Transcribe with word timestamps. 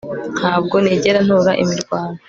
Ntabwo 0.39 0.75
nigera 0.83 1.19
ntora 1.25 1.51
imirwano 1.63 2.17